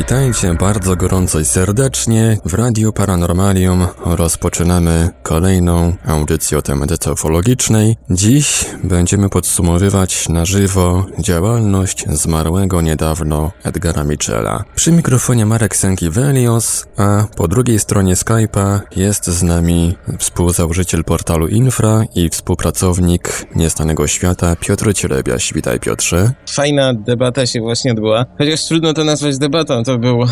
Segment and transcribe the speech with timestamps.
[0.00, 2.38] Witajcie bardzo gorąco i serdecznie.
[2.44, 7.96] W Radiu Paranormalium rozpoczynamy kolejną audycję o tematyce ufologicznej.
[8.10, 14.64] Dziś będziemy podsumowywać na żywo działalność zmarłego niedawno Edgara Michela.
[14.74, 22.04] Przy mikrofonie Marek Sękiewelios, a po drugiej stronie Skype'a jest z nami współzałożyciel portalu Infra
[22.14, 25.52] i współpracownik Niestanego Świata Piotr Cielebiaś.
[25.54, 26.32] Witaj Piotrze.
[26.50, 30.28] Fajna debata się właśnie odbyła, chociaż trudno to nazwać debatą, to był e,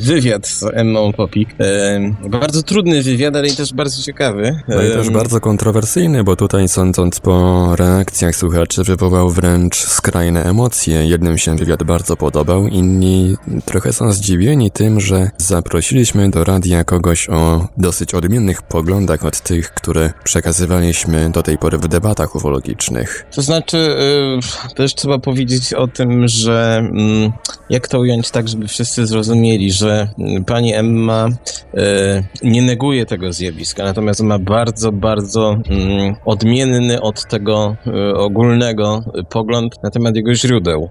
[0.00, 1.48] wywiad z Emmą Popik.
[1.60, 4.60] E, bardzo trudny wywiad, ale i też bardzo ciekawy.
[4.68, 11.06] No i też bardzo kontrowersyjny, bo tutaj sądząc po reakcjach słuchaczy wywołał wręcz skrajne emocje.
[11.06, 17.28] Jednym się wywiad bardzo podobał, inni trochę są zdziwieni tym, że zaprosiliśmy do radia kogoś
[17.28, 23.26] o dosyć odmiennych poglądach od tych, które przekazywaliśmy do tej pory w debatach ufologicznych.
[23.34, 23.96] To znaczy,
[24.76, 27.32] też trzeba powiedzieć o tym, że mm,
[27.70, 31.28] jak to ująć tak, żeby wszyscy zrozumieli, że mm, pani Emma
[31.74, 39.04] e, nie neguje tego zjawiska, natomiast ma bardzo, bardzo mm, odmienny od tego e, ogólnego
[39.30, 40.88] pogląd na temat jego źródeł.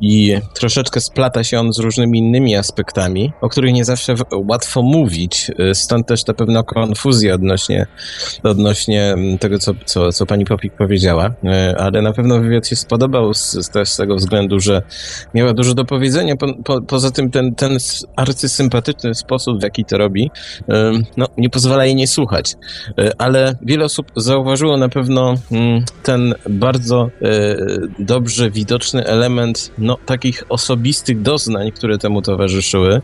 [0.00, 4.14] I troszeczkę splata się on z różnymi innymi aspektami, o których nie zawsze
[4.48, 7.86] łatwo mówić, e, stąd też ta pewna konfuzja odnośnie,
[8.42, 11.34] odnośnie mm, tego, co, co, co pani Popik powiedziała,
[11.78, 14.82] ale na pewno wywiad się spodobał z, z, z tego względu, że
[15.34, 16.34] miała dużo do powiedzenia,
[16.68, 17.78] po, po, poza tym ten, ten
[18.16, 20.30] arcysympatyczny sposób, w jaki to robi,
[21.16, 22.54] no, nie pozwala jej nie słuchać.
[22.98, 27.56] E, ale wiele osób zauważyło na pewno mm, ten bardzo e,
[27.98, 33.00] dobrze widoczny element no, takich osobistych doznań, które temu towarzyszyły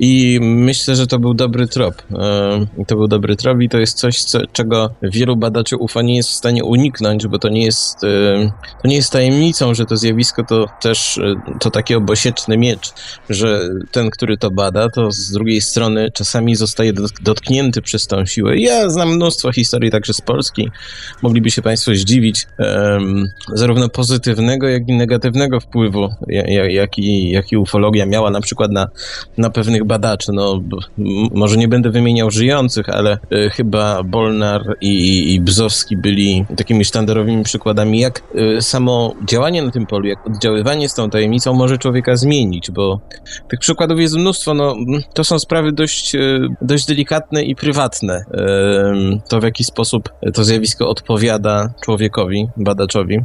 [0.00, 1.94] i myślę, że to był dobry trop.
[2.12, 6.16] E, to był dobry trop i to jest coś, co, czego wielu badaczy UFO nie
[6.16, 8.00] jest w stanie uniknąć, bo to nie jest,
[8.82, 11.20] to nie jest tajemnicą, że to zjawisko to też
[11.60, 12.87] to takie obosieczny miecz,
[13.30, 18.58] że ten, który to bada, to z drugiej strony czasami zostaje dotknięty przez tą siłę.
[18.58, 20.70] Ja znam mnóstwo historii także z Polski.
[21.22, 26.08] Mogliby się Państwo zdziwić um, zarówno pozytywnego, jak i negatywnego wpływu,
[26.68, 28.88] jaki, jaki ufologia miała na przykład na,
[29.38, 30.32] na pewnych badaczy.
[30.32, 30.60] No,
[31.34, 37.44] może nie będę wymieniał żyjących, ale y, chyba Bolnar i, i Bzowski byli takimi sztandarowymi
[37.44, 38.22] przykładami, jak
[38.58, 43.00] y, samo działanie na tym polu, jak oddziaływanie z tą tajemnicą może człowieka zmienić, bo
[43.48, 44.54] tych przykładów jest mnóstwo.
[44.54, 44.76] No,
[45.14, 46.18] to są sprawy dość, e,
[46.62, 48.24] dość delikatne i prywatne.
[49.28, 53.18] To w jaki sposób to zjawisko odpowiada człowiekowi, badaczowi.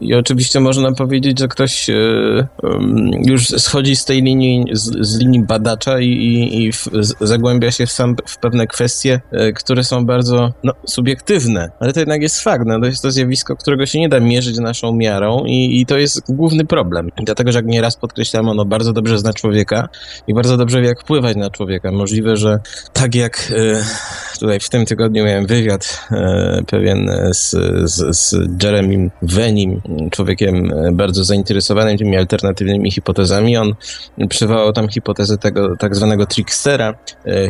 [0.00, 1.94] I oczywiście można powiedzieć, że ktoś e,
[3.26, 6.88] już schodzi z tej linii, z, z linii badacza i, i, i w,
[7.20, 12.00] zagłębia się w, sam, w pewne kwestie, e, które są bardzo no, subiektywne, ale to
[12.00, 12.64] jednak jest fakt.
[12.66, 15.98] No, to jest to zjawisko, którego się nie da mierzyć naszą miarą i, i to
[15.98, 17.10] jest główny problem.
[17.24, 19.88] Dlatego, że jak nieraz podkreślam, ono bardzo dobrze zna człowieka
[20.26, 21.92] i bardzo dobrze wie, jak wpływać na człowieka.
[21.92, 22.60] Możliwe, że
[22.92, 23.84] tak jak e,
[24.40, 27.50] tutaj w tym tygodniu miałem wywiad e, pewien z,
[27.90, 28.34] z, z
[29.22, 29.80] Venim,
[30.10, 33.56] człowiekiem e, bardzo zainteresowanym tymi alternatywnymi hipotezami.
[33.56, 33.74] On
[34.28, 36.94] przywołał tam hipotezę tego tak zwanego trickstera,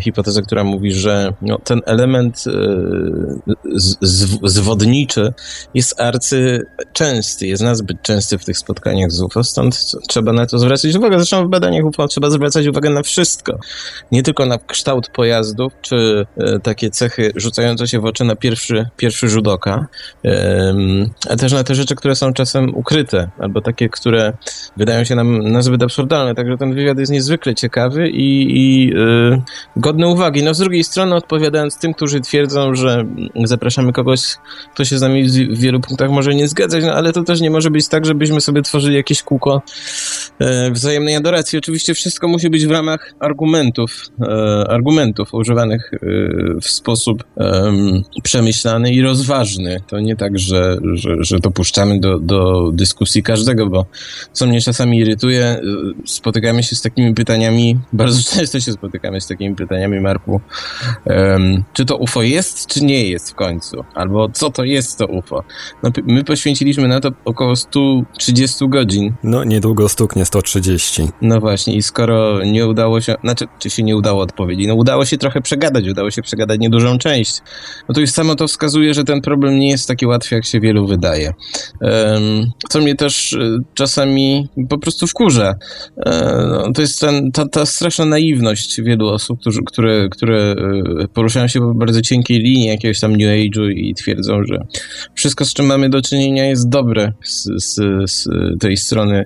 [0.00, 2.44] hipotezę, która mówi, że no, ten element
[3.74, 3.96] z,
[4.44, 5.32] zwodniczy
[5.74, 6.62] jest arcy
[6.92, 11.16] częsty, jest nazbyt częsty w tych spotkaniach z UFO, stąd trzeba na to zwracać uwagę.
[11.16, 13.58] Zresztą w badaniach UFO trzeba zwracać uwagę na wszystko.
[14.12, 18.86] Nie tylko na kształt pojazdów, czy e, takie cechy rzucające się w oczy na pierwszy,
[18.96, 19.86] pierwszy rzut oka,
[21.30, 24.32] a też na te rzeczy, które są czasem ukryte, albo takie, które
[24.76, 26.34] wydają się nam nazbyt absurdalne.
[26.34, 29.42] Także ten wywiad jest niezwykle ciekawy i, i e,
[29.76, 30.42] godny uwagi.
[30.42, 33.04] No z drugiej strony odpowiadając tym, którzy twierdzą, że
[33.44, 34.20] zapraszamy kogoś,
[34.74, 37.50] kto się z nami w wielu punktach może nie zgadzać, no ale to też nie
[37.50, 39.62] może być tak, żebyśmy sobie tworzyli jakieś kółko
[40.38, 41.58] e, wzajemnej adoracji.
[41.58, 44.26] Oczywiście wszystko musi być w ramach argumentów, e,
[44.68, 45.98] argumentów używanych e,
[46.60, 47.24] w sposób
[48.22, 49.80] przemyślany i rozważny.
[49.86, 53.86] To nie tak, że, że, że dopuszczamy do, do dyskusji każdego, bo
[54.32, 55.60] co mnie czasami irytuje,
[56.06, 60.40] spotykamy się z takimi pytaniami, bardzo często się spotykamy z takimi pytaniami, Marku,
[61.72, 63.84] czy to UFO jest, czy nie jest w końcu?
[63.94, 65.44] Albo co to jest to UFO?
[65.82, 69.14] No, my poświęciliśmy na to około 130 godzin.
[69.22, 71.08] No, niedługo stuknie 130.
[71.22, 75.04] No właśnie, i skoro nie udało się, znaczy, czy się nie udało odpowiedzieć, no udało
[75.04, 77.38] się trochę przegadać, udało się przegadać niedużą część,
[77.88, 80.60] no to już samo to wskazuje, że ten problem nie jest taki łatwy, jak się
[80.60, 81.32] wielu wydaje.
[82.68, 85.54] Co mnie też y, czasami po prostu wkurza.
[85.96, 90.54] Um, to jest ten, ta, ta straszna naiwność wielu osób, którzy, które, które
[91.02, 94.58] y, poruszają się po bardzo cienkiej linii jakiegoś tam New Age'u i twierdzą, że
[95.14, 97.80] wszystko, z czym mamy do czynienia jest dobre z, z,
[98.10, 98.28] z
[98.60, 99.24] tej strony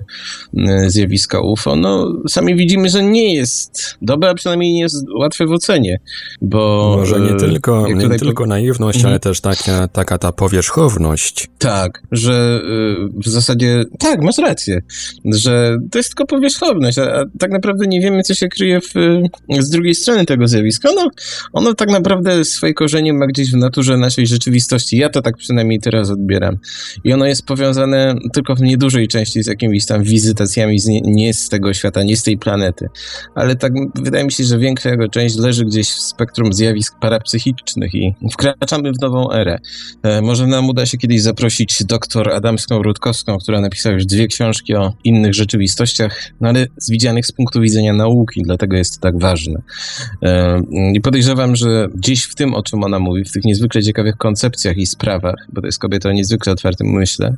[0.87, 5.51] zjawiska UFO, no sami widzimy, że nie jest dobre, a przynajmniej nie jest łatwe w
[5.51, 5.99] ocenie,
[6.41, 6.95] bo...
[6.99, 8.19] Może nie tylko, nie tutaj...
[8.19, 9.11] tylko naiwność, mhm.
[9.11, 11.47] ale też taka, taka ta powierzchowność.
[11.57, 12.61] Tak, że
[13.25, 14.81] w zasadzie, tak, masz rację,
[15.25, 18.93] że to jest tylko powierzchowność, a, tak naprawdę nie wiemy, co się kryje w,
[19.59, 20.89] z drugiej strony tego zjawiska.
[20.95, 21.09] No,
[21.53, 24.97] ono tak naprawdę swoje korzenie ma gdzieś w naturze naszej rzeczywistości.
[24.97, 26.57] Ja to tak przynajmniej teraz odbieram.
[27.03, 31.33] I ono jest powiązane tylko w niedużej części z jakimiś tam wizytacjami z nie, nie,
[31.33, 32.87] z tego świata, nie z tej planety.
[33.35, 37.95] Ale tak wydaje mi się, że większa jego część leży gdzieś w spektrum zjawisk parapsychicznych
[37.95, 39.59] i wkraczamy w nową erę.
[40.03, 44.75] E, może nam uda się kiedyś zaprosić doktor Adamską Rutkowską, która napisała już dwie książki
[44.75, 49.61] o innych rzeczywistościach, no ale widzianych z punktu widzenia nauki, dlatego jest to tak ważne.
[50.23, 50.61] E,
[50.93, 54.77] I podejrzewam, że gdzieś w tym, o czym ona mówi, w tych niezwykle ciekawych koncepcjach
[54.77, 57.37] i sprawach, bo to jest kobieta o niezwykle otwartym myśle,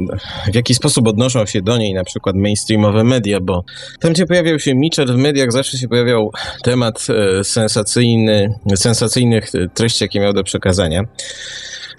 [0.51, 3.63] w jaki sposób odnoszą się do niej na przykład mainstreamowe media, bo
[3.99, 6.31] tam, gdzie pojawiał się Mitchell w mediach, zawsze się pojawiał
[6.63, 11.03] temat e, sensacyjny, sensacyjnych treści, jakie miał do przekazania.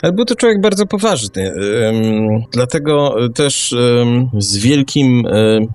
[0.02, 1.52] Ale był to człowiek bardzo poważny.
[2.52, 3.74] Dlatego też
[4.38, 5.22] z wielkim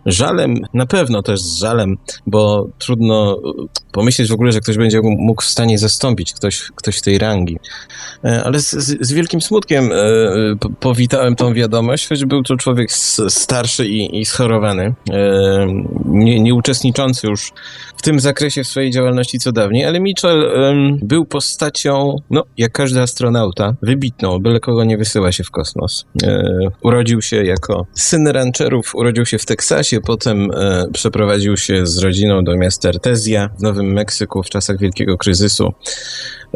[0.06, 3.38] żalem, na pewno też z żalem, bo trudno
[3.92, 7.58] pomyśleć w ogóle, że ktoś będzie mógł w stanie zastąpić ktoś, ktoś tej rangi.
[8.26, 9.96] E, ale z, z wielkim smutkiem e,
[10.80, 12.92] powitałem tą wiadomość, choć był to człowiek
[13.28, 14.94] starszy i, i schorowany,
[16.06, 17.52] nie, nie uczestniczący już
[17.98, 20.52] w tym zakresie w swojej działalności co dawniej, ale Mitchell
[21.02, 24.11] był postacią, no, jak każdy astronauta, wybitną,
[24.42, 26.06] byle kogo nie wysyła się w kosmos.
[26.24, 26.44] E,
[26.84, 30.50] urodził się jako syn rancherów, urodził się w Teksasie, potem
[30.94, 35.74] przeprowadził się z rodziną do miasta Artezja w Nowym Meksyku w czasach wielkiego kryzysu.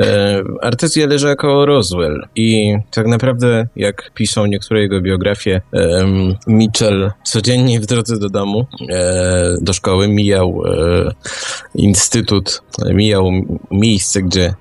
[0.02, 5.62] E, Artezja leży koło Roswell i tak naprawdę, jak piszą niektóre jego biografie,
[6.48, 11.12] Mitchell codziennie w drodze do domu, e, do szkoły mijał e,
[11.76, 12.62] instytut,
[12.94, 13.32] mijał
[13.72, 14.54] miejsce, gdzie,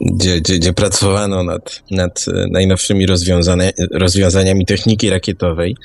[0.00, 3.06] gdzie, gdzie, gdzie pracowano nad, nad najnowszymi
[3.92, 5.76] rozwiązaniami techniki rakietowej.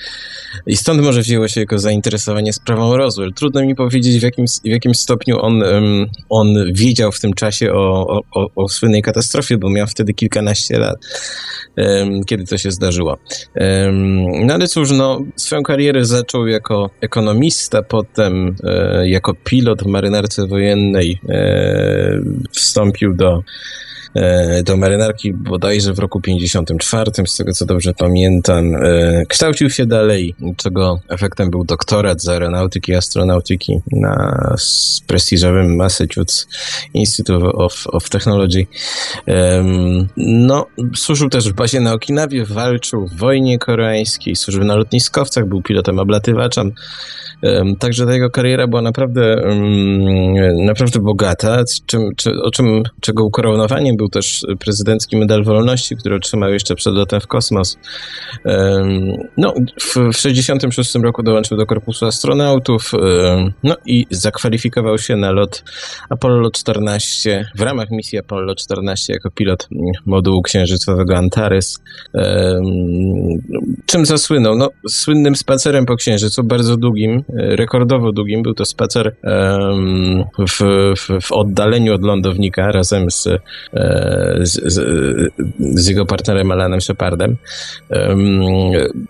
[0.67, 3.33] I stąd może wzięło się jego zainteresowanie sprawą Roswell.
[3.33, 5.63] Trudno mi powiedzieć, w jakim, w jakim stopniu on,
[6.29, 10.97] on wiedział, w tym czasie o, o, o słynnej katastrofie, bo miał wtedy kilkanaście lat,
[12.25, 13.17] kiedy to się zdarzyło.
[14.45, 20.47] No ale cóż, no, swoją karierę zaczął jako ekonomista, potem e, jako pilot w marynarce
[20.47, 22.21] wojennej e,
[22.51, 23.43] wstąpił do
[24.63, 28.75] do marynarki bodajże w roku 54, z tego co dobrze pamiętam.
[29.29, 34.55] Kształcił się dalej, czego efektem był doktorat z aeronautyki i astronautyki na
[35.07, 36.47] prestiżowym Massachusetts
[36.93, 38.65] Institute of, of Technology.
[40.17, 45.61] No, służył też w bazie na Okinawie, walczył w wojnie koreańskiej, służył na lotniskowcach, był
[45.61, 46.71] pilotem oblatywaczem.
[47.79, 49.35] Także ta jego kariera była naprawdę,
[50.65, 56.53] naprawdę bogata, czym, czy, o czym, czego ukoronowaniem był też prezydencki medal wolności, który otrzymał
[56.53, 57.77] jeszcze przed lotem w kosmos.
[59.37, 62.91] No, w 1966 roku dołączył do Korpusu Astronautów
[63.63, 65.63] no i zakwalifikował się na lot
[66.09, 69.67] Apollo 14 w ramach misji Apollo 14 jako pilot
[70.05, 71.79] modułu księżycowego Antares.
[73.85, 74.55] Czym zasłynął?
[74.55, 78.43] No, słynnym spacerem po księżycu, bardzo długim, rekordowo długim.
[78.43, 79.15] Był to spacer
[80.47, 80.61] w,
[80.97, 83.39] w, w oddaleniu od lądownika razem z, e,
[84.41, 87.37] z, z, z jego partnerem Alanem Shepardem.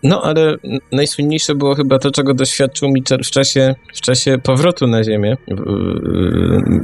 [0.04, 0.56] No, ale
[0.92, 5.38] najsłynniejsze było chyba to, czego doświadczył Mitchell w czasie, w czasie powrotu na Ziemię.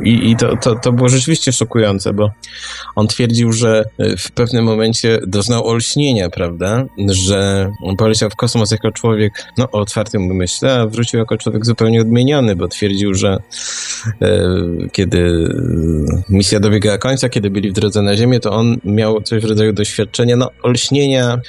[0.04, 2.32] I, i to, to, to było rzeczywiście szokujące, bo
[2.96, 3.84] on twierdził, że
[4.18, 10.32] w pewnym momencie doznał olśnienia, prawda, że poleciał w kosmos jako człowiek no, o otwartym
[10.32, 13.38] umyśle, a wrócił jako człowiek zupełnie odmieniony, bo twierdził, że
[14.22, 14.52] e,
[14.92, 15.50] kiedy
[16.30, 19.74] misja dobiegała końca, kiedy byli w drodze na Ziemię, to on miał coś w rodzaju
[19.74, 21.40] doświadczenia no, olśnienia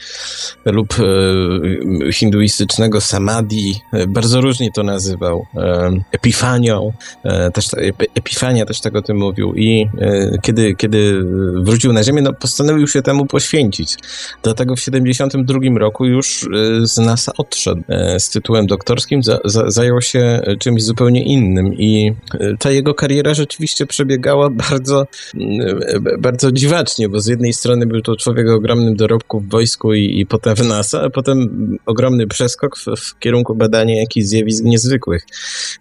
[0.65, 6.93] lub e, hinduistycznego samadhi, e, bardzo różnie to nazywał, e, epifanią,
[7.25, 7.67] e, też,
[8.15, 9.55] epifania też tego tym mówił.
[9.55, 11.25] I e, kiedy, kiedy
[11.63, 13.97] wrócił na Ziemię, no, postanowił się temu poświęcić.
[14.43, 16.49] Dlatego w 72 roku już
[16.83, 17.83] z NASA odszedł.
[18.19, 21.75] Z tytułem doktorskim, za, za, zajął się e, czymś zupełnie innym.
[21.75, 27.87] I e, ta jego kariera rzeczywiście przebiegała bardzo, e, bardzo dziwacznie, bo z jednej strony
[27.87, 31.39] był to człowiek o ogromnym dorobku w wojsku i, i potem w NASA, a potem
[31.87, 35.27] ogromny przeskok w, w kierunku badania jakichś zjawisk niezwykłych.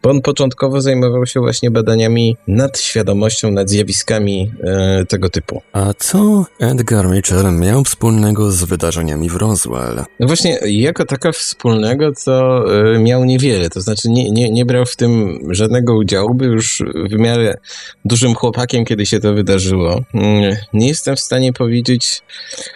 [0.03, 5.61] Bo on początkowo zajmował się właśnie badaniami nad świadomością, nad zjawiskami e, tego typu.
[5.73, 10.03] A co Edgar Mitchell miał wspólnego z wydarzeniami w Roswell?
[10.19, 13.69] No właśnie, jako taka wspólnego, to e, miał niewiele.
[13.69, 17.57] To znaczy, nie, nie, nie brał w tym żadnego udziału, był już w miarę
[18.05, 20.01] dużym chłopakiem, kiedy się to wydarzyło.
[20.73, 22.21] Nie jestem w stanie powiedzieć,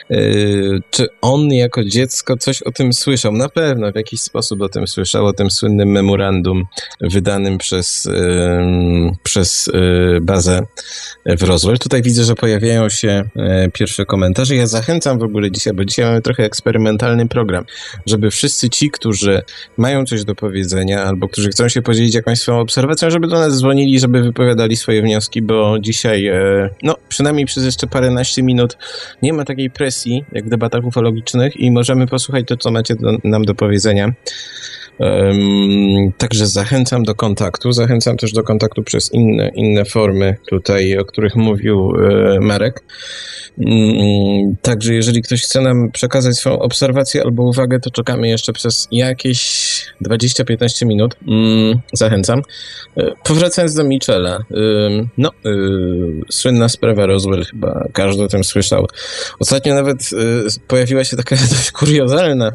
[0.09, 3.31] yy, czy on jako dziecko coś o tym słyszał.
[3.31, 6.63] Na pewno w jakiś sposób o tym słyszał, o tym słynnym memorandum
[7.01, 8.09] wydanym przez,
[9.23, 10.61] przez yy, bazę
[11.25, 11.77] w Roswell.
[11.79, 14.55] Tutaj widzę, że pojawiają się yy, pierwsze komentarze.
[14.55, 17.65] Ja zachęcam w ogóle dzisiaj, bo dzisiaj mamy trochę eksperymentalny program,
[18.05, 19.41] żeby wszyscy ci, którzy
[19.77, 23.57] mają coś do powiedzenia albo którzy chcą się podzielić jakąś swoją obserwacją, żeby do nas
[23.57, 28.77] dzwonili, żeby wypowiadali swoje wnioski, bo dzisiaj, e, no przynajmniej przez jeszcze paręnaście minut
[29.21, 33.17] nie ma takiej presji jak w debatach ufologicznych i możemy posłuchać to, co macie do,
[33.23, 34.13] nam do powiedzenia.
[34.99, 37.71] Um, także zachęcam do kontaktu.
[37.71, 42.83] Zachęcam też do kontaktu przez inne, inne formy tutaj, o których mówił e, Marek.
[43.57, 48.87] Um, także jeżeli ktoś chce nam przekazać swoją obserwację albo uwagę, to czekamy jeszcze przez
[48.91, 49.66] jakieś
[50.01, 51.15] 20-15 minut.
[51.27, 52.41] Um, zachęcam.
[52.97, 54.39] E, powracając do Michela.
[55.17, 55.49] no, e,
[56.29, 58.87] słynna sprawa Roswell, chyba każdy o tym słyszał.
[59.39, 60.07] Ostatnio nawet e,
[60.67, 62.51] pojawiła się taka dość kuriozalna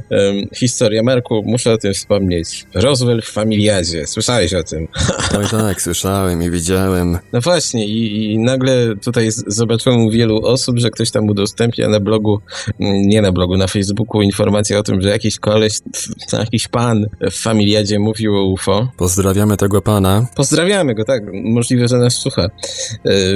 [0.55, 1.03] historia.
[1.03, 2.67] Marku, muszę o tym wspomnieć.
[2.75, 4.07] Roswell w Familiadzie.
[4.07, 4.89] Słyszałeś o tym?
[5.39, 7.19] Oj tak, słyszałem i widziałem.
[7.33, 12.01] No właśnie i, i nagle tutaj zobaczyłem u wielu osób, że ktoś tam udostępnia na
[12.01, 12.41] blogu,
[12.81, 15.79] mm, nie na blogu, na Facebooku informację o tym, że jakiś koleś,
[16.33, 18.89] jakiś pan w Familiadzie mówił o UFO.
[18.97, 20.27] Pozdrawiamy tego pana.
[20.37, 21.23] Pozdrawiamy go, tak.
[21.33, 22.43] Możliwe, że nas słucha.
[22.43, 22.49] E,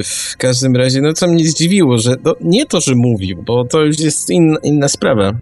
[0.02, 3.82] w każdym razie, no co mnie zdziwiło, że no, nie to, że mówił, bo to
[3.82, 5.32] już jest in, inna sprawa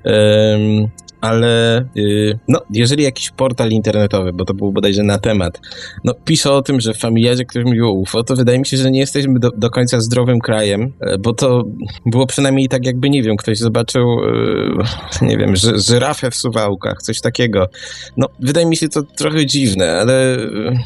[1.24, 5.60] ale yy, no, jeżeli jakiś portal internetowy, bo to był bodajże na temat,
[6.04, 8.76] no, pisze o tym, że w familiadzie ktoś mówił o UFO, to wydaje mi się,
[8.76, 11.64] że nie jesteśmy do, do końca zdrowym krajem, e, bo to
[12.06, 14.84] było przynajmniej tak jakby, nie wiem, ktoś zobaczył, yy,
[15.28, 17.68] nie wiem, ży, żyrafę w suwałkach, coś takiego.
[18.16, 20.36] No, wydaje mi się to trochę dziwne, ale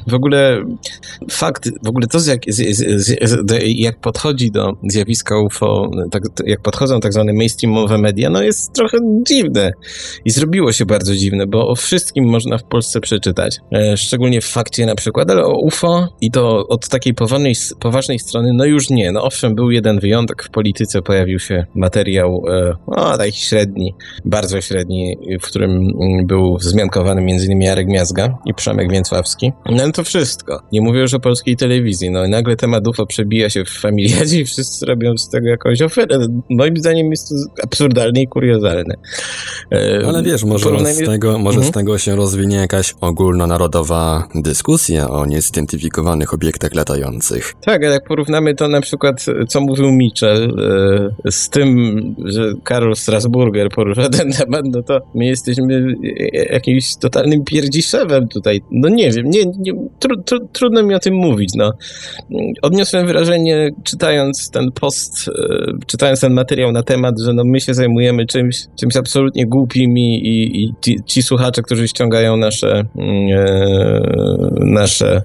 [0.07, 0.65] w ogóle
[1.31, 6.61] fakt, w ogóle to, jak, z, z, z, jak podchodzi do zjawiska UFO, tak, jak
[6.61, 9.73] podchodzą tak zwane mainstreamowe media, no jest trochę dziwne
[10.29, 14.47] I zrobiło się bardzo dziwne, bo o wszystkim można w Polsce przeczytać, e, szczególnie w
[14.47, 18.91] fakcie na przykład, ale o UFO i to od takiej poważnej, poważnej strony, no już
[18.91, 19.13] nie.
[19.13, 23.95] No owszem, był jeden wyjątek, w polityce pojawił się materiał, e, o taki średni,
[24.25, 27.61] bardzo średni, w którym mm, był wzmiankowany m.in.
[27.61, 29.53] Jarek Miazga i Przemek Więcławski.
[29.71, 30.63] No ale to wszystko.
[30.73, 32.11] Nie mówię już o polskiej telewizji.
[32.11, 35.83] No i nagle temat UFO przebija się w familiadzie i wszyscy robią z tego jakąś
[35.83, 36.19] ofertę.
[36.51, 38.95] Moim zdaniem jest to absurdalne i kuriozalne.
[39.71, 41.05] E, ale wiesz, może, Porównajmy...
[41.05, 41.73] z, tego, może mhm.
[41.73, 47.55] z tego się rozwinie jakaś ogólnonarodowa dyskusja o niezidentyfikowanych obiektach latających.
[47.65, 50.55] Tak, jak porównamy to na przykład, co mówił Mitchell
[51.27, 55.95] e, z tym, że Karol Strasburger porusza ten temat, no to my jesteśmy
[56.51, 58.61] jakimś totalnym pierdziszewem tutaj.
[58.71, 61.73] No nie wiem, nie, nie tru, tru, trudno mi o tym mówić, no.
[62.63, 65.33] Odniosłem wrażenie, czytając ten post, e,
[65.87, 70.08] czytając ten materiał na temat, że no my się zajmujemy czymś, czymś absolutnie głupim i,
[70.17, 74.01] i, i ci, ci, słuchacze, którzy ściągają nasze mm, e,
[74.61, 75.23] nasze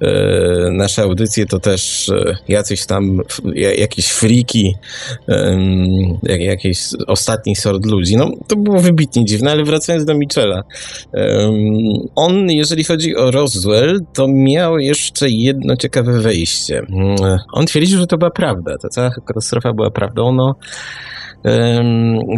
[0.00, 3.20] e, nasze audycje, to też e, jacyś tam
[3.54, 4.74] jakieś friki,
[5.28, 5.58] e,
[6.38, 8.16] jakiś ostatni sort ludzi.
[8.16, 10.62] No, to było wybitnie dziwne, ale wracając do Michela.
[11.14, 11.52] E,
[12.14, 16.78] on, jeżeli chodzi o Roswell, to miał jeszcze jedno ciekawe wejście.
[16.78, 17.16] Mm,
[17.52, 18.78] on twierdził, że to była prawda.
[18.78, 20.32] Ta cała katastrofa była prawdą.
[20.32, 20.54] No,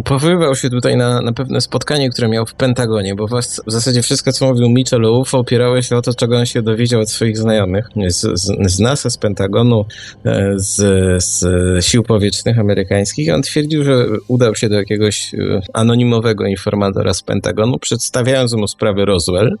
[0.05, 4.31] powoływał się tutaj na, na pewne spotkanie, które miał w Pentagonie, bo w zasadzie wszystko,
[4.31, 7.37] co mówił Mitchell o UFO, opierało się o to, czego on się dowiedział od swoich
[7.37, 9.85] znajomych z, z, z NASA, z Pentagonu,
[10.25, 10.75] e, z,
[11.23, 11.45] z
[11.85, 13.33] sił powietrznych amerykańskich.
[13.33, 15.37] On twierdził, że udał się do jakiegoś e,
[15.73, 19.57] anonimowego informatora z Pentagonu, przedstawiając mu sprawę Roswell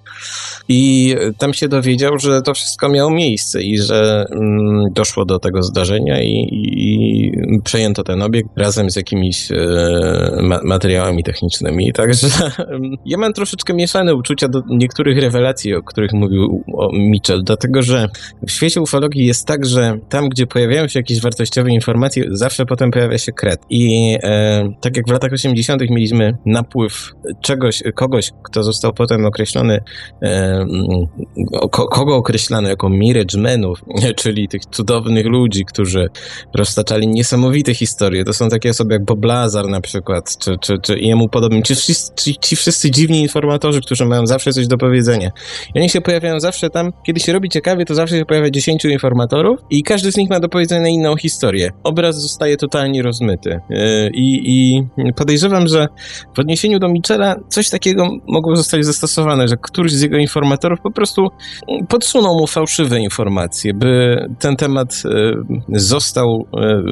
[0.67, 5.63] i tam się dowiedział, że to wszystko miało miejsce i że mm, doszło do tego
[5.63, 11.93] zdarzenia i, i, i przejęto ten obiekt razem z jakimiś jakimiś e, materiałami technicznymi.
[11.93, 12.27] Także
[13.05, 18.07] ja mam troszeczkę mieszane uczucia do niektórych rewelacji, o których mówił Mitchell, dlatego że
[18.47, 22.91] w świecie ufologii jest tak, że tam, gdzie pojawiają się jakieś wartościowe informacje, zawsze potem
[22.91, 23.59] pojawia się kret.
[23.69, 25.81] I e, tak jak w latach 80.
[25.89, 29.79] mieliśmy napływ czegoś, kogoś, kto został potem określony,
[30.23, 30.65] e,
[31.71, 33.81] ko, kogo określano jako Miragemenów,
[34.21, 36.07] czyli tych cudownych ludzi, którzy
[36.55, 38.23] roztaczali niesamowite historie.
[38.23, 41.75] To są takie osoby jak Bob Blazar na przykład, czy, czy, czy jemu podobni, ci
[41.75, 45.29] wszyscy, ci, wszyscy dziwni informatorzy, którzy mają zawsze coś do powiedzenia.
[45.75, 48.85] I oni się pojawiają zawsze tam, kiedy się robi ciekawie, to zawsze się pojawia 10
[48.85, 51.69] informatorów i każdy z nich ma do powiedzenia inną historię.
[51.83, 53.59] Obraz zostaje totalnie rozmyty.
[53.69, 54.81] Yy, I, i
[55.15, 55.87] podejrzewam, że
[56.35, 60.91] w odniesieniu do Michela coś takiego mogło zostać zastosowane, że któryś z jego informatorów po
[60.91, 61.27] prostu
[61.89, 66.83] podsunął mu fałszywe informacje, by ten temat yy, został, yy,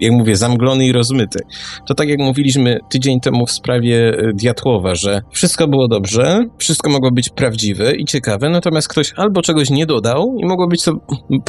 [0.00, 1.38] jak mówię, zamglony i rozmyty.
[1.86, 6.90] To tak jak mówiliśmy tydzień temu w sprawie e, Diatłowa, że wszystko było dobrze, wszystko
[6.90, 10.92] mogło być prawdziwe i ciekawe, natomiast ktoś albo czegoś nie dodał i mogło być to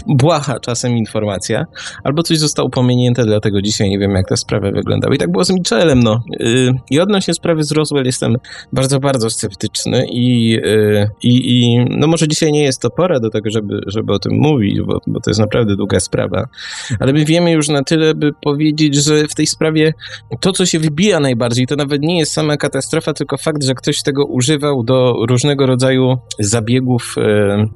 [0.08, 1.66] błaha czasem informacja,
[2.04, 5.16] albo coś zostało pominięte, dlatego dzisiaj nie wiem, jak te sprawy wyglądały.
[5.16, 6.24] I tak było z Michelem, no.
[6.42, 8.36] Y, I odnośnie sprawy z Roswell jestem
[8.74, 13.30] bardzo, bardzo sceptyczny i, y, i, i no może dzisiaj nie jest to pora do
[13.30, 16.48] tego, żeby, żeby o tym mówić, bo, bo to jest naprawdę długa sprawa,
[17.00, 19.93] ale my wiemy już na tyle, by powiedzieć, że w tej sprawie
[20.40, 24.04] to, co się wybija najbardziej, to nawet nie jest sama katastrofa, tylko fakt, że ktoś
[24.04, 27.22] tego używał do różnego rodzaju zabiegów, e,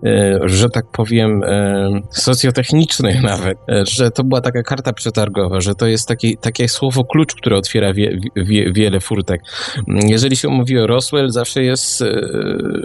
[0.10, 5.88] e, że tak powiem, e, socjotechnicznych nawet, że to była taka karta przetargowa, że to
[5.88, 9.42] jest taki, takie słowo klucz, które otwiera wie, wie, wiele furtek.
[9.88, 12.04] Jeżeli się mówi o Roswell, zawsze jest,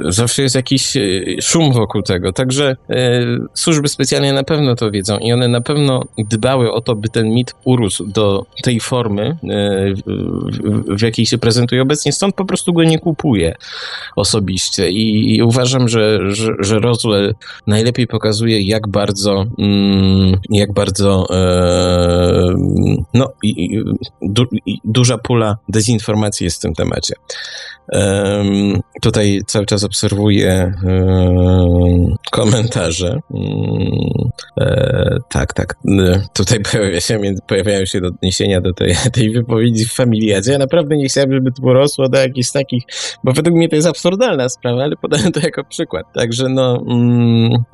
[0.09, 0.95] zawsze jest jakiś
[1.41, 2.77] szum wokół tego, także
[3.55, 7.29] służby specjalne na pewno to wiedzą i one na pewno dbały o to, by ten
[7.29, 9.37] mit urósł do tej formy, e,
[10.97, 13.55] w jakiej się prezentuje obecnie, stąd po prostu go nie kupuję
[14.17, 17.35] osobiście i, i uważam, że, że, że Roswell
[17.67, 22.55] najlepiej pokazuje, jak bardzo mm, jak bardzo e,
[23.15, 23.33] no,
[24.23, 24.45] du,
[24.85, 27.15] duża pula dezinformacji jest w tym temacie.
[29.03, 30.73] Tutaj cały czas obserwuję
[32.31, 33.21] komentarze.
[33.35, 34.31] Mm,
[34.61, 35.75] e, tak, tak.
[36.35, 40.53] Tutaj pojawia się, pojawiają się odniesienia do tej, tej wypowiedzi w familiadzie.
[40.53, 42.83] Ja naprawdę nie chciałem, żeby to porosło do jakichś takich,
[43.25, 46.07] bo według mnie to jest absurdalna sprawa, ale podałem to jako przykład.
[46.15, 47.53] Także no mm,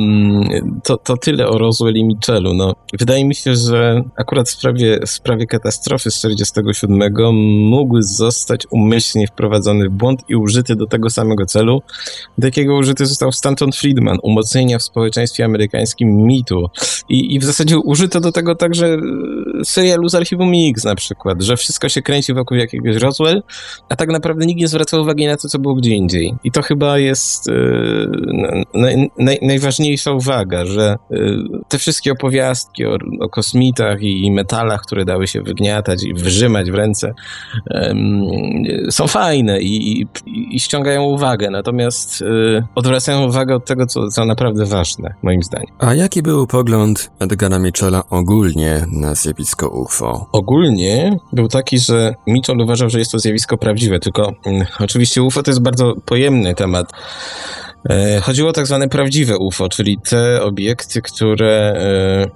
[0.00, 2.54] mm, to, to tyle o Roswell i Mitchellu.
[2.54, 7.12] No, wydaje mi się, że akurat w sprawie, w sprawie katastrofy z 47
[7.70, 11.82] mógł zostać umyślnie wprowadzony w błąd i użyty do tego samego celu,
[12.38, 16.66] do jakiego użyty został Stanton Friedman, umocnienia w społeczeństwie amerykańskim mitu.
[17.08, 18.96] I, i w zasadzie użyto do tego także
[19.64, 23.42] serialu z archiwum Mix na przykład, że wszystko się kręci wokół jakiegoś Roswell,
[23.88, 26.34] a tak naprawdę nikt nie zwraca uwagi na to, co było gdzie indziej.
[26.44, 27.50] I to chyba jest
[28.74, 30.96] naj, naj, najważniejsza uwaga, że
[31.68, 36.74] te wszystkie opowiastki o, o kosmitach i metalach, które dały się wygniatać i wyrzymać w
[36.74, 37.14] ręce,
[38.90, 40.06] są fajne i, i,
[40.56, 42.24] i ściągają uwagę, natomiast
[42.74, 45.74] odwracają uwagę od tego, co, co naprawdę ważne, moim zdaniem.
[45.78, 50.26] A jaki był pogląd Edgara Mitchella ogólnie na zjawisko UFO?
[50.32, 55.42] Ogólnie był taki, że Mitchell uważał, że jest to zjawisko prawdziwe, tylko mm, oczywiście UFO
[55.42, 56.92] to jest bardzo pojemny temat.
[57.90, 61.72] E, chodziło o tak zwane prawdziwe UFO, czyli te obiekty, które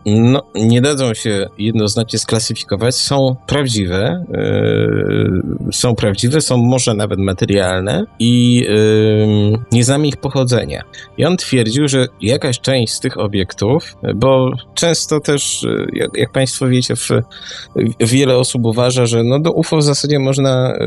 [0.06, 7.18] e, no, nie dadzą się jednoznacznie sklasyfikować, są prawdziwe, e, są prawdziwe, są może nawet
[7.18, 8.66] materialne i
[9.72, 10.82] nie znamy ich pochodzenia.
[11.18, 16.68] I on twierdził, że jakaś część z tych obiektów, bo często też, jak, jak Państwo
[16.68, 17.08] wiecie, w,
[18.00, 20.78] wiele osób uważa, że no do UFO w zasadzie można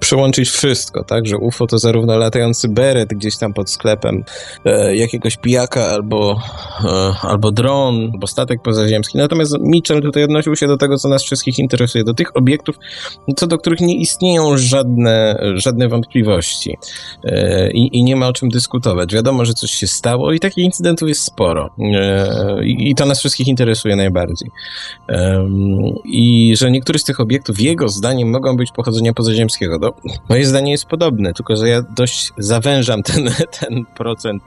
[0.00, 4.24] przyłączyć wszystko, tak, że UFO to zarówno latający beret gdzieś tam pod sklepem
[4.64, 6.40] e, jakiegoś pijaka albo,
[6.84, 6.88] e,
[7.22, 9.18] albo dron, albo statek pozaziemski.
[9.18, 12.76] Natomiast Mitchell tutaj odnosił się do tego, co nas wszystkich interesuje, do tych obiektów,
[13.36, 16.76] co do których nie istnieją żadne, żadne wątpliwości
[17.24, 19.14] e, i, i nie ma o czym dyskutować.
[19.14, 23.48] Wiadomo, że coś się stało i takich incydentów jest sporo e, i to nas wszystkich
[23.48, 24.50] interesuje najbardziej.
[26.04, 29.78] I że niektóre z tych obiektów, jego zdaniem, mogą być pochodzenia pozaziemskiego.
[29.80, 29.92] No,
[30.28, 34.42] moje zdanie jest podobne, tylko że ja dość zawężam ten, ten procent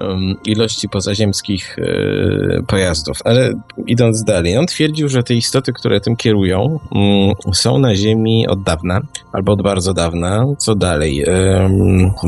[0.45, 3.17] ilości pozaziemskich e, pojazdów.
[3.25, 3.53] Ale
[3.87, 8.63] idąc dalej, on twierdził, że te istoty, które tym kierują, um, są na Ziemi od
[8.63, 9.01] dawna,
[9.33, 10.45] albo od bardzo dawna.
[10.57, 11.25] Co dalej?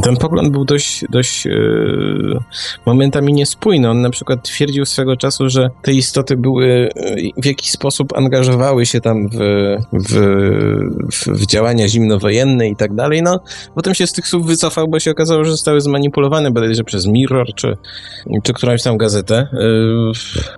[0.03, 1.51] ten pogląd był dość, dość e,
[2.85, 3.89] momentami niespójny.
[3.89, 8.85] On na przykład twierdził swego czasu, że te istoty były e, w jakiś sposób angażowały
[8.85, 9.37] się tam w,
[9.93, 10.15] w,
[11.27, 13.21] w działania zimnowojenne i tak dalej.
[13.23, 13.39] No,
[13.75, 17.47] potem się z tych słów wycofał, bo się okazało, że zostały zmanipulowane bodajże przez Mirror,
[17.55, 17.77] czy,
[18.43, 19.47] czy którąś tam gazetę.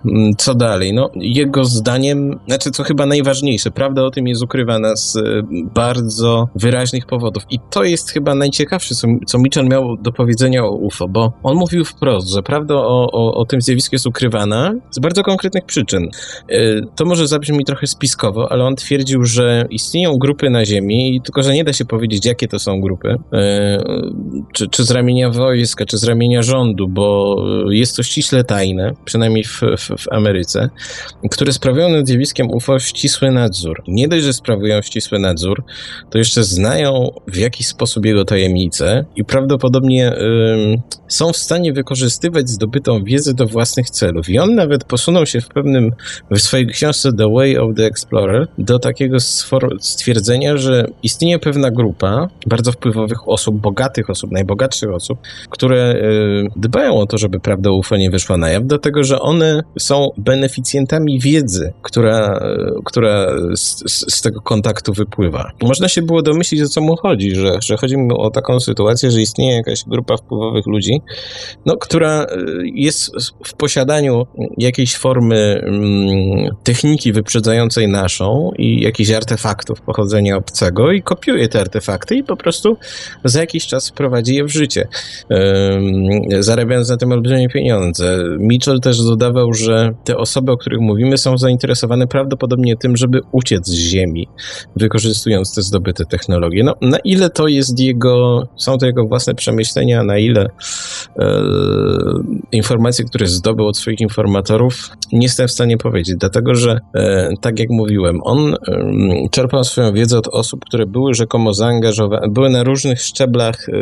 [0.06, 0.94] Yy, co dalej?
[0.94, 5.44] No, jego zdaniem, znaczy co chyba najważniejsze, prawda o tym jest ukrywana z y,
[5.76, 7.44] bardzo wyraźnych powodów.
[7.50, 11.86] I to jest chyba najciekawsze, co, co miał do powiedzenia o UFO, bo on mówił
[11.86, 16.10] wprost, że prawda o, o, o tym zjawisku jest ukrywana z bardzo konkretnych przyczyn.
[16.50, 21.44] Yy, to może zabrzmi trochę spiskowo, ale on twierdził, że istnieją grupy na Ziemi, tylko
[21.44, 23.16] że nie da się powiedzieć, jakie to są grupy,
[24.54, 25.30] czy, czy z ramienia
[25.86, 27.36] czy z ramienia rządu, bo
[27.70, 30.70] jest to ściśle tajne, przynajmniej w, w, w Ameryce,
[31.32, 33.84] które sprawują nad zjawiskiem UFO ścisły nadzór.
[33.88, 35.64] Nie dość, że sprawują ścisły nadzór,
[36.10, 40.14] to jeszcze znają w jakiś sposób jego tajemnice i prawdopodobnie
[41.08, 44.30] są w stanie wykorzystywać zdobytą wiedzę do własnych celów.
[44.30, 45.92] I on nawet posunął się w pewnym,
[46.32, 49.18] w swojej książce The Way of the Explorer do takiego
[49.80, 56.94] stwierdzenia, że istnieje pewna grupa bardzo wpływowych osób, bogatych osób, najbogatszych osób, które Y, dbają
[56.94, 61.74] o to, żeby prawda UFO nie wyszła na jaw, dlatego że one są beneficjentami wiedzy,
[61.82, 62.40] która,
[62.86, 65.52] która z, z, tego kontaktu wypływa.
[65.62, 69.12] Można się było domyślić, o co mu chodzi, że, że chodzi mu o taką sytuację,
[69.12, 71.02] że istnieje jakaś grupa wpływowych ludzi,
[71.66, 72.28] no, która y,
[72.74, 73.12] jest
[73.46, 74.26] w posiadaniu
[74.58, 82.16] jakiejś formy mm, techniki wyprzedzającej naszą i jakichś artefaktów pochodzenia obcego i kopiuje te artefakty
[82.16, 82.78] i po prostu
[83.24, 84.88] za jakiś czas wprowadzi je w życie
[86.40, 88.18] zarabiając na tym olbrzymie pieniądze.
[88.40, 93.68] Mitchell też dodawał, że te osoby, o których mówimy, są zainteresowane prawdopodobnie tym, żeby uciec
[93.68, 94.28] z Ziemi,
[94.76, 96.64] wykorzystując te zdobyte technologie.
[96.64, 100.46] No, na ile to jest jego, są to jego własne przemyślenia, na ile
[101.20, 101.44] e,
[102.52, 107.60] informacje, które zdobył od swoich informatorów, nie jestem w stanie powiedzieć, dlatego że, e, tak
[107.60, 108.58] jak mówiłem, on e,
[109.32, 113.74] czerpał swoją wiedzę od osób, które były rzekomo zaangażowane, były na różnych szczeblach e,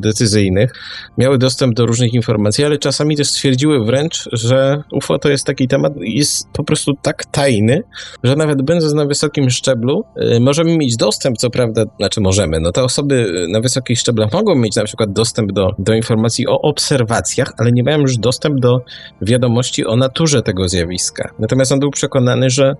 [0.00, 0.72] decyzyjnych,
[1.18, 5.68] miały dostęp do różnych informacji, ale czasami też stwierdziły wręcz, że UFO to jest taki
[5.68, 7.82] temat, jest po prostu tak tajny,
[8.24, 10.04] że nawet będąc na wysokim szczeblu,
[10.36, 14.54] y, możemy mieć dostęp, co prawda, znaczy możemy, no te osoby na wysokich szczeblach mogą
[14.54, 18.80] mieć na przykład dostęp do, do informacji o obserwacjach, ale nie mają już dostęp do
[19.22, 21.30] wiadomości o naturze tego zjawiska.
[21.38, 22.74] Natomiast on był przekonany, że,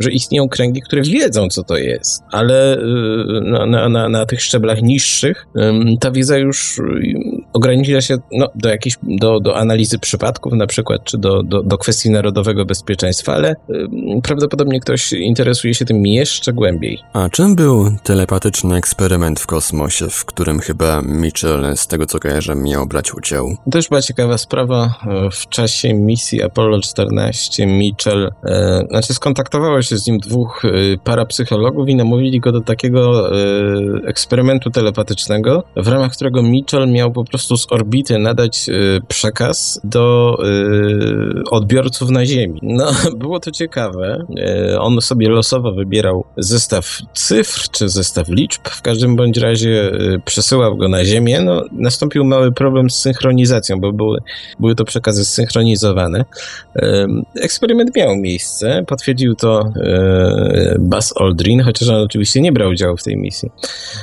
[0.00, 2.84] że istnieją kręgi, które wiedzą, co to jest, ale y,
[3.66, 5.46] na, na, na, tych szczeblach niższych
[6.00, 6.80] ta wiedza już
[7.70, 11.78] ograniczyła się no, do jakiejś, do, do analizy przypadków na przykład, czy do, do, do
[11.78, 13.88] kwestii narodowego bezpieczeństwa, ale y,
[14.22, 16.98] prawdopodobnie ktoś interesuje się tym jeszcze głębiej.
[17.12, 22.54] A czym był telepatyczny eksperyment w kosmosie, w którym chyba Mitchell, z tego co kojarzę,
[22.56, 23.56] miał brać udział.
[23.70, 24.94] Też była ciekawa sprawa.
[25.32, 30.68] W czasie misji Apollo 14 Mitchell, e, znaczy skontaktowało się z nim dwóch e,
[31.04, 33.40] parapsychologów i namówili go do takiego e,
[34.06, 38.72] eksperymentu telepatycznego, w ramach którego Mitchell miał po prostu z orbity nadać e,
[39.08, 42.60] przekaz do e, odbiorców na Ziemi.
[42.62, 44.26] No, było to ciekawe.
[44.38, 48.68] E, on sobie losowo wybierał zestaw cyfr czy zestaw liczb.
[48.68, 49.92] W każdym bądź razie
[50.24, 51.40] przesyłał go na Ziemię.
[51.40, 54.18] No, nastąpił mały problem z synchronizacją, bo były,
[54.60, 56.24] były to przekazy zsynchronizowane.
[57.42, 59.72] Eksperyment miał miejsce, potwierdził to
[60.78, 63.50] Buzz Aldrin, chociaż on oczywiście nie brał udziału w tej misji,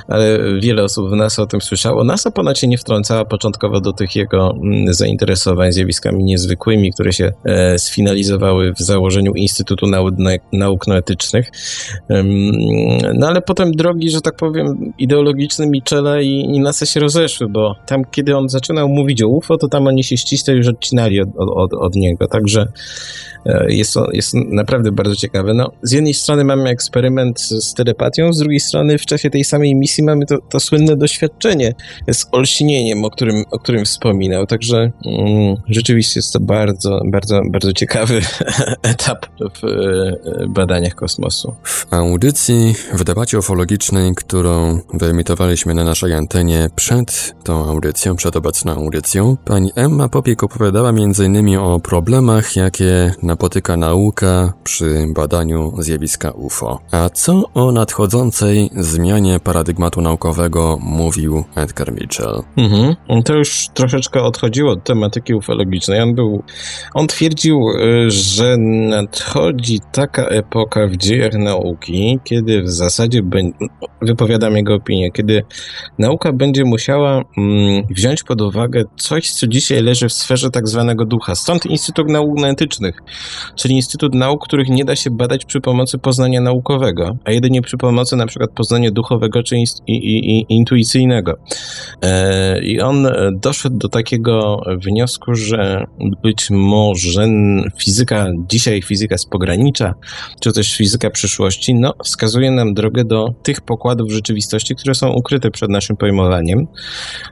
[0.08, 2.04] ale wiele osób w NASA o tym słyszało.
[2.04, 7.32] NASA ponad się nie wtrącała początkowo do tych jego mm, zainteresowań zjawiskami niezwykłymi, które się
[7.45, 9.88] e, sfinalizowały w założeniu Instytutu
[10.54, 11.52] Nauk, Noetycznych.
[13.13, 17.76] No ale potem drogi, że tak powiem, ideologiczne Michela i, i NASA się rozeszły, bo
[17.86, 21.30] tam, kiedy on zaczynał mówić o UFO, to tam oni się ściśle już odcinali od,
[21.38, 22.28] od, od niego.
[22.28, 22.67] Także
[23.47, 25.54] E, jest to jest naprawdę bardzo ciekawe.
[25.54, 29.76] No, z jednej strony mamy eksperyment z telepatią, z drugiej strony w czasie tej samej
[29.76, 31.73] misji mamy to, to słynne doświadczenie
[32.12, 34.46] z olśnieniem, o którym, o którym wspominał.
[34.46, 38.22] Także mm, rzeczywiście jest to bardzo, bardzo, bardzo ciekawy
[38.82, 41.56] etap w e, badaniach kosmosu.
[41.63, 48.72] W audycji, w debacie ufologicznej, którą wyemitowaliśmy na naszej antenie przed tą audycją, przed obecną
[48.72, 51.58] audycją, pani Emma Popiek opowiadała m.in.
[51.58, 56.80] o problemach, jakie na napotyka nauka przy badaniu zjawiska UFO.
[56.92, 62.44] A co o nadchodzącej zmianie paradygmatu naukowego mówił Edgar Mitchell?
[62.56, 62.96] Mhm.
[63.26, 66.02] To już troszeczkę odchodziło od tematyki ufologicznej.
[66.02, 66.44] On był,
[66.94, 73.22] on twierdził, y, że nadchodzi taka epoka w dziejach nauki, kiedy w zasadzie,
[74.02, 75.44] wypowiadam jego opinię, kiedy
[76.00, 81.06] nauka będzie musiała mm, wziąć pod uwagę coś, co dzisiaj leży w sferze tak zwanego
[81.06, 81.36] ducha.
[81.36, 83.00] Stąd Instytut Nauk Etycznych,
[83.56, 87.78] czyli Instytut Nauk, których nie da się badać przy pomocy poznania naukowego, a jedynie przy
[87.78, 91.34] pomocy na przykład poznania duchowego czy i, i, i intuicyjnego.
[92.02, 95.84] E, I on doszedł do takiego wniosku, że
[96.24, 97.28] być może
[97.80, 99.93] fizyka, dzisiaj fizyka z pogranicza,
[100.39, 105.52] czy też fizyka przyszłości, no, wskazuje nam drogę do tych pokładów rzeczywistości, które są ukryte
[105.52, 106.67] przed naszym pojmowaniem,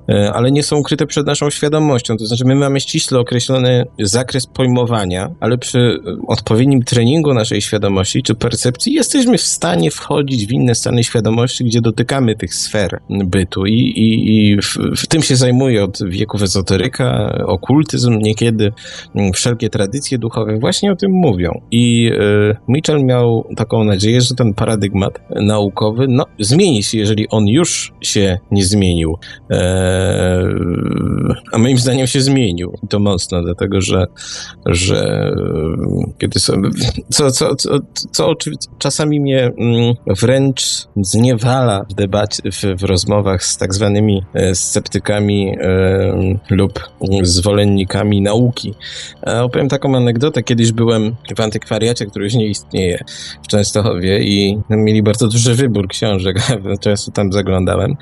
[0.10, 2.18] e, ale nie są ukryte przed naszą świadomością.
[2.18, 8.36] To znaczy, my mamy ściśle określony zakres pojmowania, ale przy odpowiednim treningu naszej świadomości czy
[8.36, 13.74] percepcji jesteśmy w stanie wchodzić w inne stany świadomości, gdzie dotykamy tych sfer bytu i,
[13.74, 18.72] i, i w, w, tym się zajmuje od wieków ezoteryka, okultyzm niekiedy,
[19.16, 21.62] mm, wszelkie tradycje duchowe właśnie o tym mówią.
[21.72, 27.48] I y, Mitchell miał taką nadzieję, że ten paradygmat naukowy no, zmieni się, jeżeli on
[27.48, 29.18] już się nie zmienił.
[29.52, 30.50] E,
[31.52, 32.74] a moim zdaniem się zmienił.
[32.84, 34.06] I to mocno, dlatego że,
[34.66, 35.32] że
[36.18, 36.70] kiedy sobie,
[37.10, 37.80] co, co, co,
[38.12, 38.34] co
[38.80, 45.55] czasami mnie mm, wręcz zniewala w debacie, w, w rozmowach z tak zwanymi e, sceptykami
[46.50, 46.80] lub
[47.22, 48.74] zwolennikami nauki.
[49.22, 50.44] Opowiem taką anegdotę.
[50.44, 53.04] Kiedyś byłem w antykwariacie, który już nie istnieje
[53.44, 56.38] w Częstochowie i mieli bardzo duży wybór książek.
[56.84, 57.96] Często tam zaglądałem.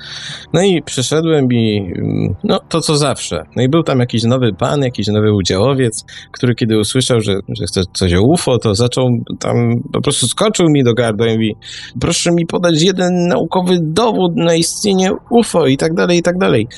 [0.52, 3.44] No i przyszedłem i mm, no to co zawsze.
[3.56, 7.66] No i był tam jakiś nowy pan, jakiś nowy udziałowiec, który kiedy usłyszał, że, że
[7.66, 11.56] chce coś o UFO, to zaczął tam, po prostu skoczył mi do gardła i mówi,
[12.00, 16.68] proszę mi podać jeden naukowy dowód na istnienie UFO i tak dalej, i tak dalej.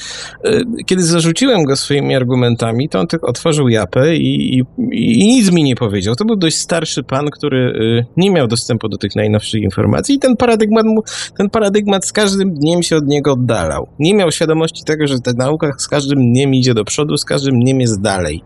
[0.86, 5.62] Kiedy zarzuciłem go swoimi argumentami, to on tylko otworzył japę i, i, i nic mi
[5.64, 6.14] nie powiedział.
[6.14, 10.18] To był dość starszy pan, który e, nie miał dostępu do tych najnowszych informacji i
[10.18, 11.02] ten paradygmat, mu,
[11.38, 13.88] ten paradygmat z każdym dniem się od niego oddalał.
[13.98, 17.60] Nie miał świadomości tego, że ta nauka z każdym dniem idzie do przodu, z każdym
[17.60, 18.42] dniem jest dalej.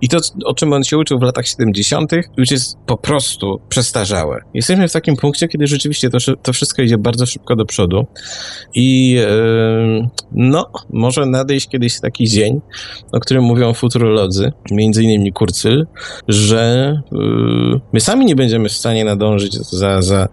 [0.00, 4.40] I to, o czym on się uczył w latach 70., już jest po prostu przestarzałe.
[4.54, 8.06] Jesteśmy w takim punkcie, kiedy rzeczywiście to, to wszystko idzie bardzo szybko do przodu
[8.74, 12.60] i yy, no, może nadejść kiedyś taki dzień,
[13.12, 15.86] o którym mówią futurolodzy, między innymi Kurcyl,
[16.28, 20.28] że yy, my sami nie będziemy w stanie nadążyć za, za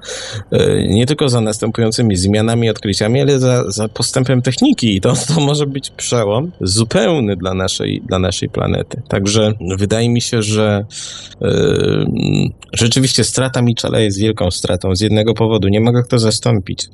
[0.51, 5.41] yy, nie tylko za następującymi zmianami, odkryciami, ale za, za postępem techniki i to, to
[5.41, 9.01] może być przełom zupełny dla naszej, dla naszej planety.
[9.07, 10.85] Także wydaje mi się, że
[12.73, 15.67] rzeczywiście strata Michela jest wielką stratą z jednego powodu.
[15.67, 16.87] Nie mogę kto zastąpić.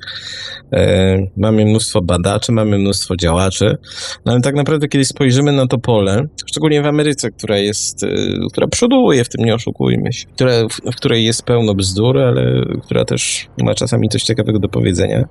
[1.37, 3.77] Mamy mnóstwo badaczy, mamy mnóstwo działaczy,
[4.25, 8.07] no ale tak naprawdę, kiedy spojrzymy na to pole, szczególnie w Ameryce, która jest, e,
[8.51, 12.65] która przoduje, w tym nie oszukujmy się, która, w, w której jest pełno bzdur, ale
[12.83, 15.25] która też ma czasami coś ciekawego do powiedzenia.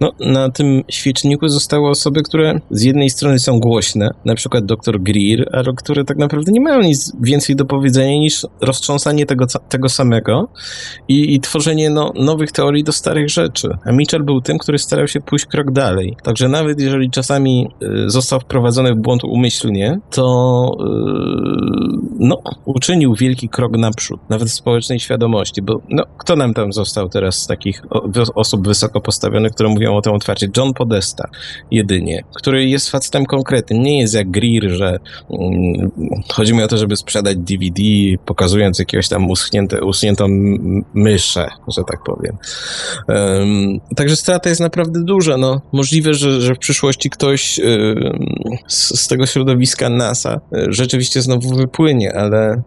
[0.00, 5.00] No, na tym świeczniku zostały osoby, które z jednej strony są głośne, na przykład dr
[5.00, 9.88] Greer, ale które tak naprawdę nie mają nic więcej do powiedzenia niż roztrząsanie tego, tego
[9.88, 10.48] samego
[11.08, 13.68] i, i tworzenie no, nowych teorii do starych rzeczy.
[13.84, 16.16] A Mitchell był tym, który starał się pójść krok dalej.
[16.22, 20.84] Także nawet jeżeli czasami y, został wprowadzony w błąd umyślnie, to y,
[22.18, 27.08] no, uczynił wielki krok naprzód, nawet w społecznej świadomości, bo no, kto nam tam został
[27.08, 27.82] teraz z takich
[28.34, 30.48] osób wysoko postawionych, które mówią o tym otwarcie?
[30.56, 31.28] John Podesta
[31.70, 34.98] jedynie, który jest facetem konkretnym, nie jest jak Greer, że
[35.30, 35.90] mm,
[36.32, 37.82] chodzi mi o to, żeby sprzedać DVD,
[38.24, 40.26] pokazując jakiegoś tam uschnięte, uschniętą
[40.94, 42.36] myszę, że tak powiem.
[43.96, 45.36] Także strata jest naprawdę duża.
[45.36, 47.60] No, możliwe, że, że w przyszłości ktoś
[48.68, 52.60] z, z, tego środowiska NASA y, rzeczywiście znowu wypłynie, ale y,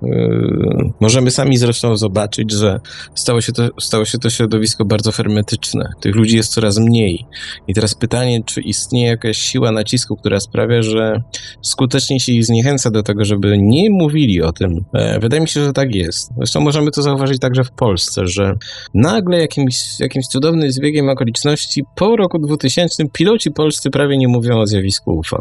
[0.99, 2.79] możemy sami zresztą zobaczyć, że
[3.15, 5.89] stało się, to, stało się to środowisko bardzo hermetyczne.
[6.01, 7.25] Tych ludzi jest coraz mniej.
[7.67, 11.21] I teraz pytanie, czy istnieje jakaś siła nacisku, która sprawia, że
[11.61, 14.85] skutecznie się ich zniechęca do tego, żeby nie mówili o tym.
[14.93, 16.31] E, wydaje mi się, że tak jest.
[16.37, 18.53] Zresztą możemy to zauważyć także w Polsce, że
[18.93, 24.67] nagle jakimś, jakimś cudownym zbiegiem okoliczności po roku 2000 piloci polscy prawie nie mówią o
[24.67, 25.37] zjawisku UFO.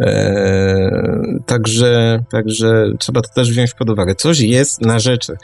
[0.00, 4.14] Eee, także, także trzeba to też wziąć pod uwagę.
[4.14, 5.36] Coś jest na rzeczy,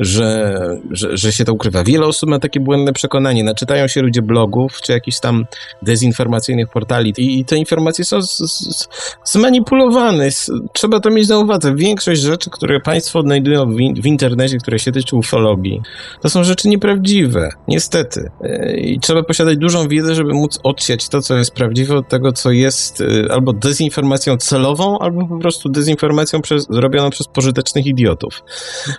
[0.00, 0.58] że,
[0.90, 1.84] że, że się to ukrywa.
[1.84, 3.44] Wiele osób ma takie błędne przekonanie.
[3.44, 5.44] Naczytają się ludzie blogów, czy jakichś tam
[5.82, 8.88] dezinformacyjnych portali i, i te informacje są z, z,
[9.24, 10.28] zmanipulowane.
[10.72, 11.74] Trzeba to mieć na uwadze.
[11.74, 15.82] Większość rzeczy, które państwo odnajdują w, w internecie, które się tyczą ufologii,
[16.22, 17.50] to są rzeczy nieprawdziwe.
[17.68, 18.30] Niestety.
[18.42, 22.32] Eee, I trzeba posiadać dużą wiedzę, żeby móc odsiać to, co jest prawdziwe od tego,
[22.32, 28.42] co jest y, albo dezinformacją celową, albo po prostu dezinformacją przez, zrobioną przez pożytecznych idiotów.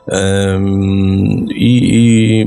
[0.07, 2.45] Um, i, i,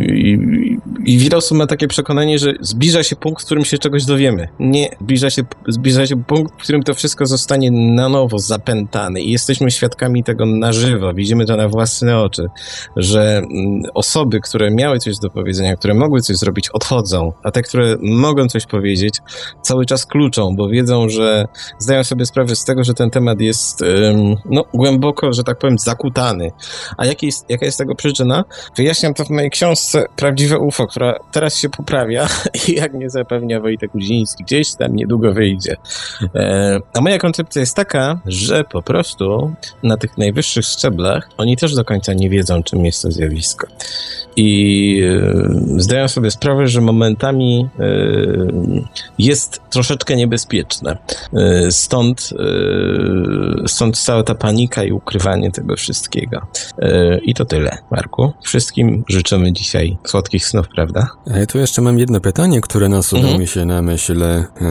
[1.13, 4.49] I wiele osób ma takie przekonanie, że zbliża się punkt, w którym się czegoś dowiemy.
[4.61, 9.31] Nie, zbliża się, zbliża się punkt, w którym to wszystko zostanie na nowo zapętane i
[9.31, 11.15] jesteśmy świadkami tego na żywo.
[11.15, 12.47] Widzimy to na własne oczy,
[12.97, 17.63] że mm, osoby, które miały coś do powiedzenia, które mogły coś zrobić, odchodzą, a te,
[17.63, 19.15] które mogą coś powiedzieć,
[19.63, 21.45] cały czas kluczą, bo wiedzą, że
[21.89, 23.85] zdają sobie sprawę z tego, że ten temat jest
[24.45, 26.51] no, głęboko, że tak powiem, zakutany.
[26.97, 28.45] A jaki jest, jaka jest tego przyczyna?
[28.77, 32.29] Wyjaśniam to w mojej książce Prawdziwe UFO, która teraz się poprawia
[32.69, 35.77] i jak mnie zapewnia Wojtek Udziński, gdzieś tam niedługo wyjdzie.
[36.35, 41.75] E, a moja koncepcja jest taka, że po prostu na tych najwyższych szczeblach oni też
[41.75, 43.67] do końca nie wiedzą, czym jest to zjawisko.
[44.41, 45.03] I
[45.77, 47.85] e, zdają sobie sprawę, że momentami e,
[49.19, 50.99] jest troszeczkę niebezpieczne.
[51.33, 52.31] E, stąd,
[53.67, 56.47] stąd cała ta panika i ukrywanie tego wszystkiego.
[57.23, 58.33] I to tyle, Marku.
[58.43, 61.09] Wszystkim życzymy dzisiaj słodkich snów, prawda?
[61.27, 63.41] Ja tu jeszcze mam jedno pytanie, które nasuwa mhm.
[63.41, 64.25] mi się na myśl,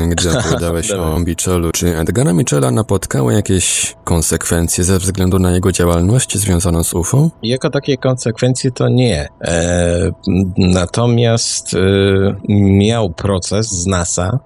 [0.10, 1.72] gdy opowiadałeś o Mitchellu.
[1.72, 7.30] Czy Edgara Mitchella napotkały jakieś konsekwencje ze względu na jego działalność związaną z UFO?
[7.44, 9.30] Jako takie konsekwencje to nie.
[9.58, 10.12] E,
[10.58, 11.80] natomiast e,
[12.50, 14.40] miał proces z NASA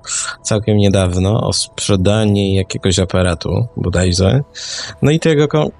[0.43, 4.41] całkiem niedawno o sprzedanie jakiegoś aparatu bodajże.
[5.01, 5.71] No i tego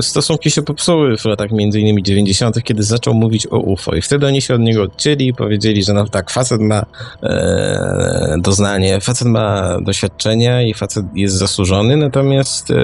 [0.00, 3.94] stosunki się popsuły w latach między innymi 90., kiedy zaczął mówić o UFO.
[3.94, 6.82] I wtedy oni się od niego odcięli i powiedzieli, że no tak, facet ma
[7.22, 12.74] e, doznanie, facet ma doświadczenia i facet jest zasłużony, natomiast e,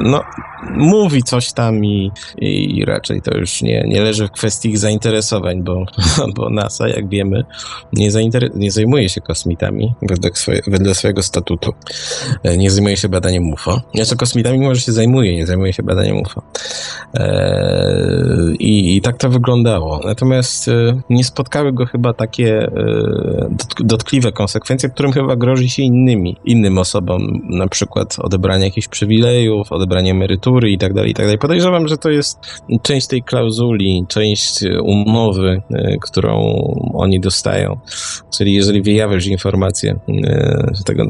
[0.00, 0.22] no,
[0.76, 4.78] mówi coś tam i, i raczej to już nie, nie leży w kwestii ich
[5.40, 5.86] bo,
[6.36, 7.44] bo NASA, jak wiemy,
[7.92, 8.08] nie,
[8.54, 10.62] nie zajmuje się kosmitami wedle, swoje,
[10.94, 11.72] swojego statutu.
[12.42, 13.80] E, nie zajmuje się badaniem UFO.
[13.94, 16.42] Znaczy kosmitami może się zajmuje, nie zajmuje się badaniem UFO.
[17.14, 20.00] Eee, i, I tak to wyglądało.
[20.04, 22.72] Natomiast e, nie spotkały go chyba takie e,
[23.80, 30.10] dotkliwe konsekwencje, którym chyba grozi się innymi, innym osobom, na przykład odebranie jakichś przywilejów, odebranie
[30.10, 31.38] emerytury i tak dalej, i tak dalej.
[31.38, 32.38] Podejrzewam, że to jest
[32.82, 36.42] część tej klauzuli, część umowy, e, którą
[36.94, 37.78] oni dostają.
[38.38, 39.98] Czyli jeżeli wyjawiasz informacje
[40.84, 41.04] tego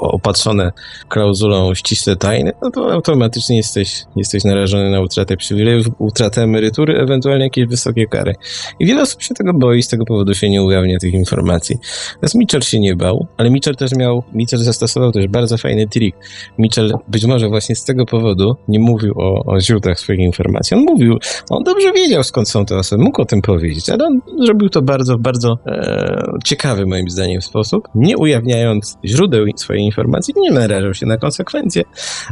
[0.00, 0.72] opatrzone
[1.08, 7.44] klauzulą ściśle tajne, no to automatycznie jesteś, jesteś narażony na utratę przywilejów, utratę emerytury, ewentualnie
[7.44, 8.34] jakieś wysokie kary.
[8.80, 11.76] I wiele osób się tego boi, z tego powodu się nie ujawnia tych informacji.
[12.14, 16.16] Natomiast Mitchell się nie bał, ale Mitchell też miał, Mitchell zastosował też bardzo fajny trik.
[16.58, 20.76] Mitchell być może właśnie z tego powodu nie mówił o, o źródłach swoich informacji.
[20.76, 21.18] On mówił,
[21.50, 24.82] on dobrze wiedział skąd są te osoby, mógł o tym powiedzieć, ale on zrobił to
[24.82, 31.06] bardzo, bardzo e, ciekawy moim zdaniem sposób, nie ujawniając źródeł swojej informacji, nie narażał się
[31.06, 31.82] na konsekwencje,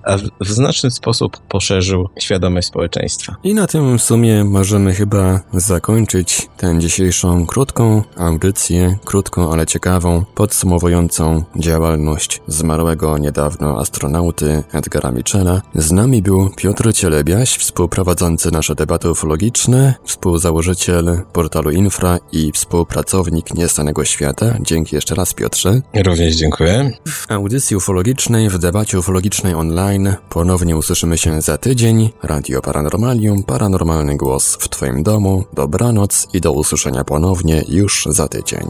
[0.03, 3.37] a w, w znaczny sposób poszerzył świadomość społeczeństwa.
[3.45, 10.25] I na tym w sumie możemy chyba zakończyć tę dzisiejszą krótką audycję, krótką, ale ciekawą,
[10.35, 15.63] podsumowującą działalność zmarłego niedawno astronauty Edgara Michela.
[15.75, 24.05] Z nami był Piotr Cielebiaś, współprowadzący nasze debaty ufologiczne, współzałożyciel portalu Infra i współpracownik Niestanego
[24.05, 24.55] Świata.
[24.61, 25.81] Dzięki jeszcze raz, Piotrze.
[26.07, 26.91] Również dziękuję.
[27.09, 32.11] W audycji ufologicznej, w debacie ufologicznej online ponownie usłyszymy się za tydzień.
[32.23, 35.45] Radio Paranormalium, paranormalny głos w Twoim domu.
[35.55, 38.69] Dobranoc i do usłyszenia ponownie już za tydzień.